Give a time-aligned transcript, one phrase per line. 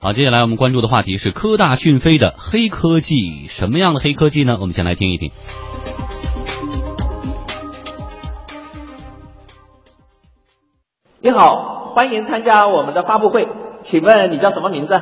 [0.00, 4.56] 好，接下来我们关注的话题是科大讯飞的黑科技，什么样的黑科技呢？
[4.60, 5.32] 我们先来听一听。
[11.18, 13.48] 你好，欢迎参加我们的发布会，
[13.82, 14.94] 请问你叫什么名字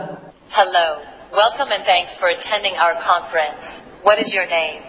[0.50, 1.02] ？Hello.
[1.30, 3.82] Welcome and thanks for attending our conference.
[4.02, 4.80] What is your name?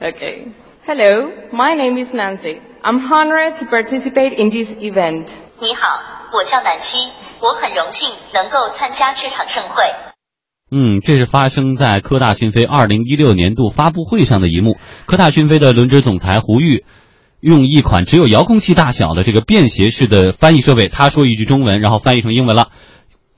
[0.00, 0.52] Okay.
[0.86, 2.60] Hello, my name is Nancy.
[2.84, 5.34] I'm honored to participate in this event.
[5.58, 6.00] 你好，
[6.32, 7.10] 我叫南希，
[7.40, 9.84] 我很荣幸能够参加这场盛会。
[10.70, 14.78] 嗯，这是发生在科大讯飞二零一六年度发布会上的一幕。
[15.06, 16.84] 科大讯飞的轮值总裁胡玉
[17.40, 22.68] 用一款只有遥控器大小的这个便携式的翻译设备，他说一句中文，然后翻译成英文了。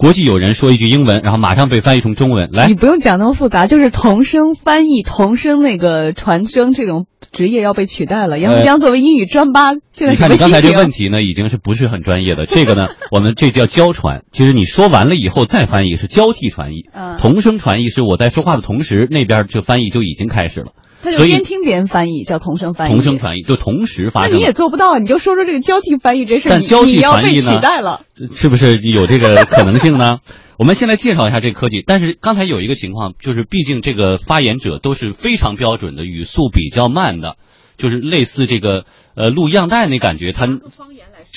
[0.03, 2.51] 国际友人说一句英文，然后马上被翻译成中文。
[2.51, 8.37] 来你，不用讲那么复杂，就是同声翻译、同声那个传声这种职业要被取代了。
[8.41, 10.77] 杨浦江作为英语专八，现在你看你刚才这情？
[10.77, 12.47] 问题呢，已经是不是很专业的？
[12.47, 14.25] 这个呢， 我们这叫交传。
[14.33, 20.73] 其实你说完了以后再翻译是交替传译，嗯同声传译是我在说话的同时，那边这翻译就已经开始了。
[21.03, 22.93] 他就边听别人翻译，叫同声翻译。
[22.93, 24.31] 同声翻译就同时发生。
[24.31, 28.01] 那你也做不到，你就说说这个交替翻译这事儿，你但交替你要被传译呢取代了。
[28.33, 30.19] 是不是有这个可能性呢？
[30.59, 31.83] 我们先来介绍一下这个科技。
[31.85, 37.37] 但是刚才有一个情况，就是毕竟这个发言者都是非常标准的，语速比较慢的，
[37.77, 38.85] 就是类似这个
[39.17, 40.47] 呃录样带那感觉，他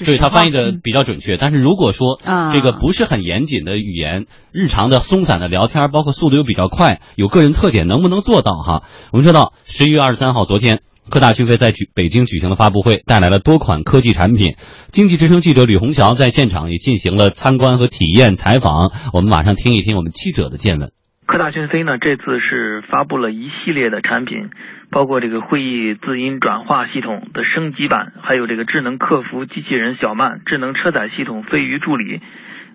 [0.04, 1.38] 对他翻译的比较准确。
[1.38, 8.84] 但是如果说啊这个不是很严谨的语言，日常的松散的聊天，包括速度又比较快，有个人特点，能不能做到哈？
[9.14, 10.80] 我们知道十一月二十三号，昨天。
[11.08, 14.56] 科大讯飞在举北京举行了发布会，带来了多款科技产品。
[14.88, 18.92] 经济之声记者吕红桥在现场也进行了参观和体验采访。
[19.14, 20.92] 我们马上听一听我们记者的见闻。
[21.28, 24.50] 科大讯飞呢，这次是发布了一系列的产品，
[24.90, 32.22] 包括这个会议字音转化系统的升级版，还有这个智能客服机器人小曼、智能车载系统飞鱼助理，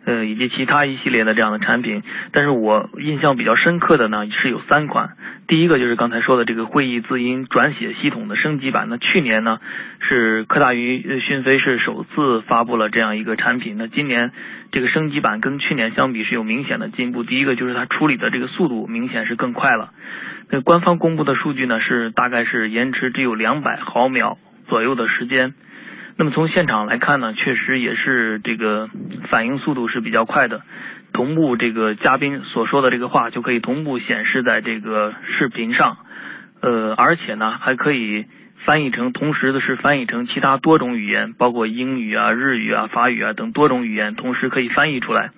[0.04, 2.02] 呃，以及其他一系列的这样的产品。
[2.32, 5.16] 但是我印象比较深刻的呢是有三款，
[5.46, 8.88] 第一个就是刚才说的这个会议字音转写系统的升级版。
[8.88, 9.58] 那去年呢
[10.00, 14.32] 是科大于呃讯飞是首次发布了这样一个产品，那今年
[14.72, 17.22] 这个升级版跟去年相比是有明显的进步。
[17.22, 19.90] 第一个就是它处理的这个速度明显是更快了。
[20.50, 24.36] 那官方公布的数据呢是大概是延迟只有两百毫秒
[24.68, 25.54] 左右的时间。
[26.16, 28.90] 那么从现场来看呢，确实也是这个
[29.30, 30.62] 反应速度是比较快的，
[31.14, 35.96] 同步这个嘉宾所说的这个话就可以同步显示在这个视频上，
[36.60, 38.26] 呃，而且呢还可以
[38.66, 45.30] 翻译成，同时的是翻译成其他多种语言，包括英语啊、日语啊、法语啊等多种语言，同时可以翻译出来。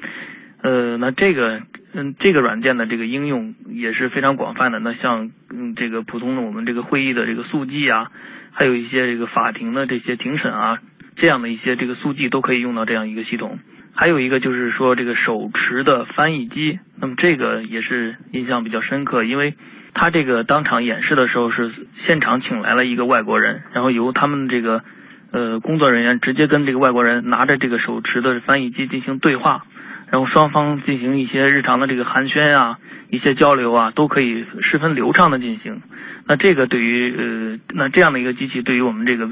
[0.62, 1.60] 呃，那这个
[1.94, 4.78] 嗯，这个软件的这个应用也是非常广泛的。
[4.78, 8.10] 那像嗯，这个普通的我们这个会议的这个速记啊，
[8.50, 10.78] 还有一些这个法庭的这些庭审啊，
[11.16, 13.58] 这样的一些这个速记都可以用到这样一个系统。
[13.94, 19.54] 还有一个就是说这个手持的翻译机，那么这个也是印象比较深刻，因为
[19.92, 21.70] 他这个当场演示的时候是
[22.06, 24.82] 现场请来了一个外国人，然后由他们这个
[25.30, 29.66] 呃工作人员直接跟这个外国人拿着这个手持的翻译机进行对话。
[30.12, 32.78] 然后双方进行一些日常的这个寒暄啊，
[33.08, 35.80] 一些交流啊，都可以十分流畅的进行。
[36.26, 39.30] 那这个对于呃，那这样的一个机器，对于我们这个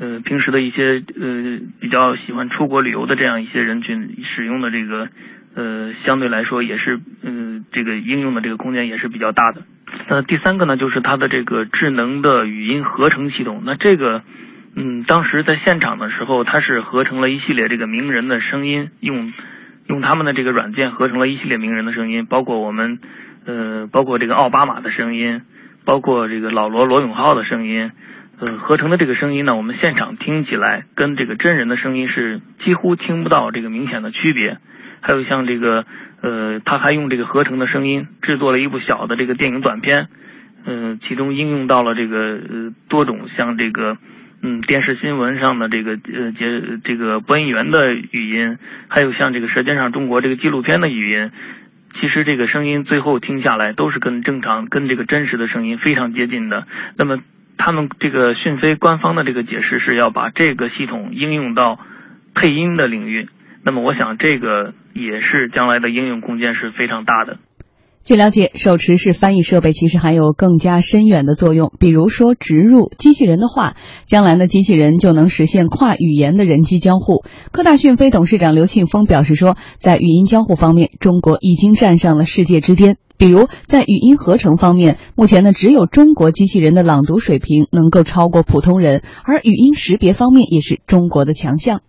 [0.00, 5.08] 呃平时的一些呃比较喜欢出国旅游的这样一些人群使用的这个
[5.54, 9.62] 呃，相对来说也是嗯、这个应用的这个空间也是比较大的。
[10.08, 13.62] 那第三个呢，就是它的这个智能的语音合成系统。
[13.64, 14.24] 那这个
[14.74, 19.32] 嗯，当时在现场的时候，它是合成了一系列这个名人的声音，用。
[19.88, 22.98] 用他们的这个软件合成了一系列名人的声音，包括我们，
[23.44, 25.42] 呃，包括这个奥巴马的声音，
[25.84, 27.92] 包括这个老罗罗永浩的声音，
[28.40, 34.58] 呃，合成的这个声音呢，我们现场听起来跟这个真人的声音是几乎听不到这个明显的区别。
[35.00, 35.84] 还有像这个，
[36.20, 40.08] 呃，他还用这个合成的声音制作了一部小的这个电影短片，
[40.64, 43.98] 呃，其中应用到了这个呃多种像这个。
[44.48, 51.32] 嗯，电视新闻上的这个呃节这个播音员的语音，还有像这个《舌尖上中国》这个纪录片的语音，
[52.00, 56.68] 其实这个声音最后听下来都是跟正常、跟这个真实的声音非常接近的。
[56.96, 57.18] 那么
[57.58, 61.80] 他们这个讯飞官方的这个解释是要把这个系统应用到
[62.32, 63.28] 配音的领域。
[63.64, 67.38] 那么我想这个也是将来的应用空间是非常大的。
[68.06, 73.74] 据了解，手持式翻译设备其实还有更加深远的作用，比如说植入机器人的话，
[74.06, 77.24] 将来的机器人就能实现跨语言的人机交互。
[77.50, 82.96] 科大讯飞董事长刘庆峰表示说，在语音交互方面，中国已经站上了世界之巅。
[83.16, 91.80] 比如在语音合成方面，目前呢只有中国机器人的朗读水平能够超过普通人，而语音识别方面也是中国的强项。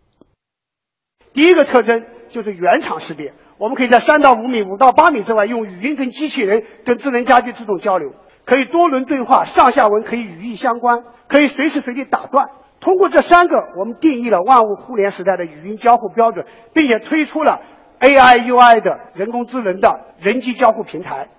[1.31, 3.33] 第一个特征就是原厂识别。
[3.57, 8.13] 我们可以在三到五米、五到八米之外用语音跟机器人、跟智能家居自动交流，
[8.45, 12.49] 可以多轮对话，上下文可以语义相关，可以随时随地打断。
[12.79, 17.61] 通过这三个，我们定义了万物互联时代的语音交互标准，并且推出了
[17.99, 21.29] AI UI 的人工智能的人机交互平台。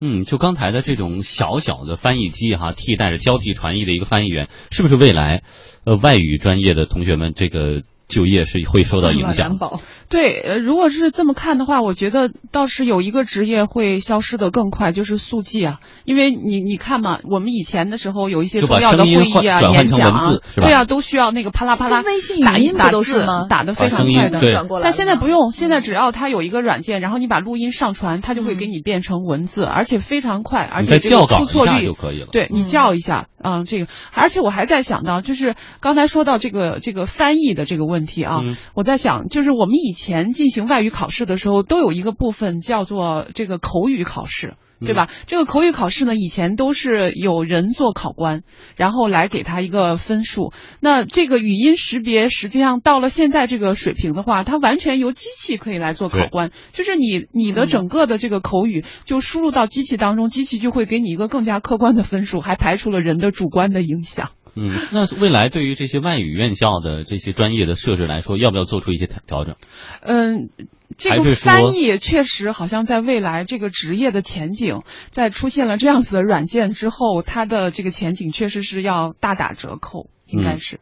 [0.00, 5.42] 嗯，就刚才的这种小小的翻译机哈，替代着交替传译的一个翻译员，是不是未来，
[5.84, 9.58] 呃，外语专业的同学们这个就业是会受到影响？
[10.10, 15.78] 对，呃，如果是这么看的话，我觉得倒是有一个职业会消失的更快，就是速记啊。
[16.04, 23.46] 因为你你看嘛，我们以前的时候有一些重要的会议啊、演讲啊，对啊，都需要那个啪啦啪啦微信打音打都是吗？
[23.48, 24.40] 打的非常快的。
[24.40, 32.26] 对，但现在不用，现在只要它有一个软件，然后你把录音上传，它就会给你变成文字，而且非常快，而且这个出错率就可以了。
[32.32, 38.40] 对你叫一下，嗯，这个，而且我还在想到，就是刚才说到这个这个翻译的这个问题啊，
[38.74, 39.99] 我在想，就是我们以前
[40.30, 40.80] 进行外。
[40.80, 45.10] 语考试的时候都有一个部分叫做这个口语考试，对吧？
[45.26, 48.42] 这个口语考试呢，以前都是有人做考官，
[48.76, 50.54] 然后来给他一个分数。
[50.80, 64.30] 那这个语音识别实际上到了现在这个水平的话，它完全由机器可以来做考官，就是你你的整个的这个口语就输入到机器当中，机器就会给你一个更加客观的分数，还排除了人的主观的影响。
[64.62, 69.56] 嗯，那未来对于这些外语院校的这些专业的设置来说，要不要做出一些调整？
[70.02, 70.50] 嗯，
[70.98, 80.78] 这个翻译确实好像在未来这个职业的前景，在出现了这样子的软件之后，它的这个前景确实是要大打折扣，应该是。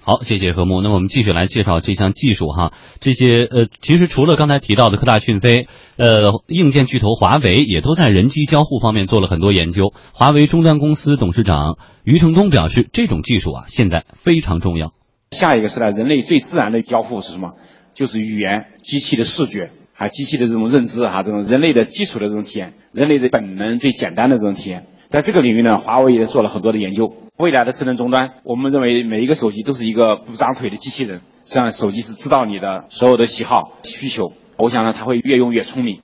[0.00, 0.82] 好，谢谢何木。
[0.82, 2.72] 那我们继续来介绍这项技术哈。
[3.00, 5.66] 这些呃，其实除了刚才提到的科大讯飞，
[5.96, 9.92] 呃，硬件巨头华为也都在人机交互方面做了很多研究。
[10.12, 14.92] 华为终端公司董事长余承东表示，这种技术啊，现在非常重要。
[15.30, 17.54] 下一个时代，人类最自然的交互是什么？
[17.94, 24.86] 就是语言、机器的视觉，还机器的这种认知哈，这种人类的基础的这种体验，人类的本能最简单的这种体验。
[25.12, 27.12] 在这个领域呢，华为也做了很多的研究。
[27.36, 34.32] 未来的智能终端，我们认为每一个手机都是一个不长腿的机器人，实际上手机是知道你的所有的喜好需求。
[34.56, 36.00] 我想呢，它会越用越聪明。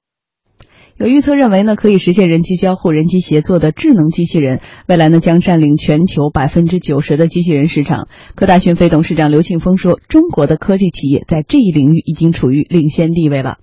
[0.99, 8.09] 有预测认为呢，可以实现人机交互、人机协作的智能机器人，未来呢将占领全球百分之九十的机器人市场。
[8.35, 13.57] 科大讯飞董事长刘庆峰说：“中国的科技企业在这一领域已经处于领先地位了。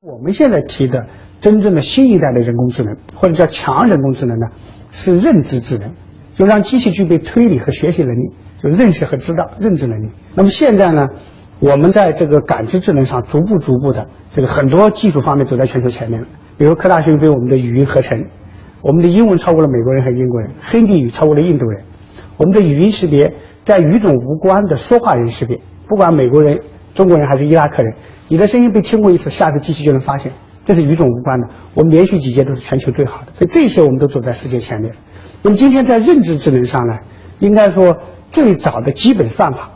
[0.00, 1.08] 我们现在提的
[1.40, 4.46] 真正的新一代的人工智能，或者叫强人工智能呢？”
[4.94, 5.92] 是认知智能，
[6.34, 8.30] 就让机器具备推理和学习能力，
[8.62, 10.10] 就认识和知道认知能力。
[10.34, 11.08] 那么现在呢，
[11.58, 16.28] 我们在这个感知智能上逐步逐步的这个很多技术方面走在全球前面了。
[16.56, 18.26] 比如科大讯飞我们的语音合成，
[18.80, 21.82] 我们的英文超过了美国人和英国人，黑地语超过了印度人，
[22.36, 25.58] 我们的语音识别在语种无关的说话人识别，
[25.88, 26.60] 不管美国人、
[26.94, 27.96] 中国人还是伊拉克人，
[28.28, 30.32] 你的声音被听过一次，下次机器就能发现。
[30.64, 34.92] 这是与种无关的，我们连续几届都是全球最好的，所以这些我们都走在世界前列。
[35.42, 36.98] 那么今天在认知智能上呢，
[37.38, 37.98] 应该说
[38.30, 39.72] 最早的基本算法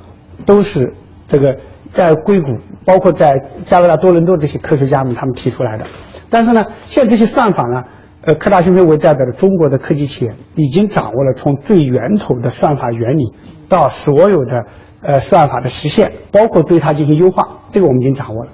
[0.46, 0.94] 都是
[1.26, 1.58] 这个
[1.92, 2.46] 在硅谷，
[2.86, 5.84] 包括在加拿大多伦多这些科学家们他们提出来的。
[6.30, 7.84] 但是呢，现在这些算法呢，
[8.22, 13.34] 呃，科大讯飞为代表的中国的科技企业已经掌握了从最源头的算法原理
[13.68, 14.66] 到所有的
[15.02, 18.52] 呃算法的实现，包括对它进行优化，这个我们已经掌握了。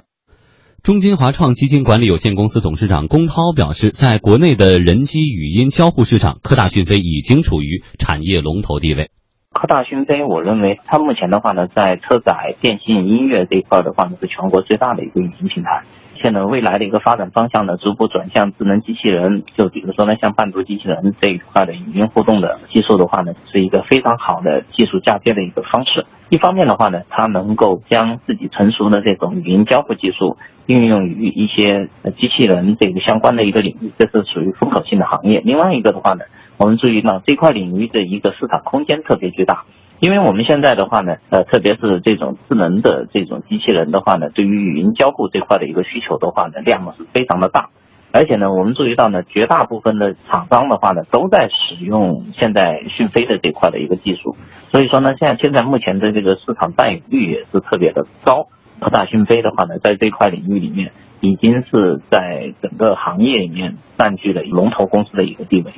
[0.85, 9.09] 中金华创基金管理有限公司董事长龚涛表示，在国内的人机语音交互市场，科大讯飞已经处于产业龙头地位。
[9.55, 15.83] 科大讯飞，我认为它目前的话呢，在车载电信音乐这一块的话呢，是全国最大的一个语音平台。
[16.15, 26.05] 现在未来的一个发展方向呢，逐步转向智能机器人，就比如说呢，像伴读机器人这一块的语音互动的技术的话呢，是一个非常好的技术嫁接的一个方式。
[26.27, 30.35] 一方面的话呢，它能够将自己成熟的这种语音交互技术
[30.65, 35.41] 应用于一些机器人这个相关的一个领域，这是属于风口性的行业。
[35.45, 36.25] 另外一个的话呢，
[36.57, 39.65] 我们注意到这块领域的一个市场空间特别巨大。
[40.01, 47.69] 因为我们现在的话呢，呃，特别是这种智能的这种机器人的话呢，对于语音交互这块的一个需求的话呢，量是非常的大，
[48.11, 54.35] 而且呢，我们注意到呢，绝大部分的厂商的话呢，都在使用现在讯飞的这块的一个技术，
[54.69, 58.49] 所以说呢，现在现在目前的这个市场占有率也是特别的高，
[58.81, 65.71] 科大讯飞的话呢，在这块领域里面，已经是在整个行业里面占据了龙头公司的一个地位。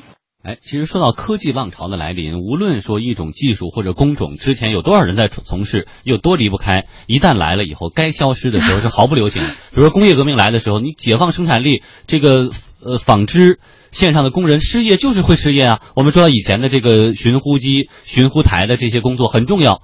[0.47, 9.43] 哎，其实说到科技浪潮的来临，无论说一种技术或者工种之前有多少人在从事，有多离不开，一旦来了以后，该消失的时候是毫不留情。
[9.75, 12.49] 比如说工业革命来的时候，你解放生产力，这个
[12.79, 13.59] 呃纺织
[13.91, 15.81] 线上的工人失业就是会失业啊。
[15.97, 19.81] 我们说到以前的这个寻呼机、寻呼台的这些工作很重要，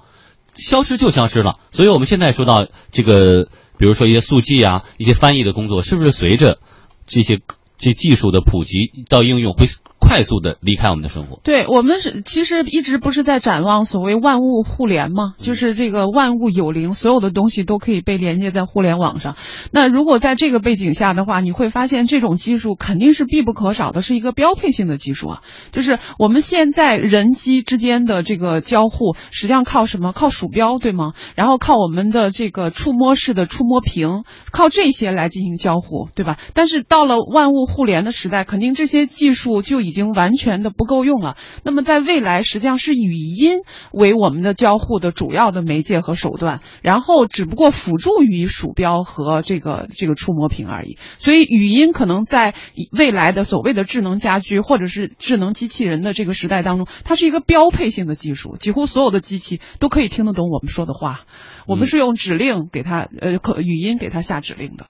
[0.54, 1.58] 消失就消失了。
[1.72, 6.58] 所以我们现在说到这个，比如说一些速记啊，一些翻译的工作，是不是随着
[7.06, 7.40] 这些
[7.76, 9.68] 这技术的普及到应用会？
[10.06, 11.40] 快速的离开我们的生活。
[11.42, 15.32] 对我们是其实一直不是在展望所谓万物互联嘛？
[15.38, 19.34] 就是这个万物有灵，所有的东西都可以被连接在互联网上。
[19.72, 25.42] 那如果在这个背景下的话，你会发现这种技术肯定是必不可少的，是一个标配性的技术啊。
[25.72, 30.12] 就是我们现在人机之间的这个交互，实际上靠什么？
[30.12, 31.14] 靠鼠标对吗？
[31.34, 36.36] 然后靠我们的这个触摸式的触摸屏，靠这些来进行交互，对吧？
[36.52, 41.38] 但是到了万物互联的时代，肯定这些技术就已已经完全的不够用了。
[41.64, 43.60] 那么在未来，实际上是语音
[43.92, 50.98] 为我们的交互的主要的媒介和手段，然后只不过辅助于鼠标和这个这个触摸屏而已。
[51.18, 52.54] 所以语音可能在
[52.90, 61.20] 未来的所谓的智能家居或者是智能机器人的这个时代当中，它是一个标配性的技术，几乎所有的机器都可以听得懂我们说的话。
[61.66, 64.82] 我们是用指令给它呃，可语音给它下指令的。